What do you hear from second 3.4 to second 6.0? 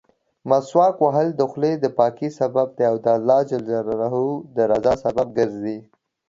جل جلاله درضا سبب ګرځي.